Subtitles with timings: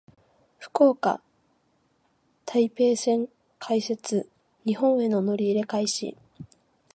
[0.57, 1.21] 福岡・
[2.43, 3.27] 台北線
[3.59, 4.27] 開設。
[4.65, 6.17] 日本への乗り入れ開始。